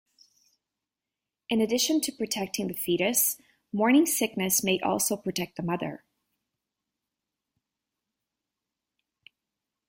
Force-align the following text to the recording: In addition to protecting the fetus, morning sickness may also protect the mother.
In 1.47 1.61
addition 1.61 2.01
to 2.01 2.11
protecting 2.11 2.67
the 2.69 2.73
fetus, 2.73 3.37
morning 3.71 4.07
sickness 4.07 4.63
may 4.63 4.79
also 4.79 5.15
protect 5.15 5.57
the 5.57 5.61
mother. 5.61 6.03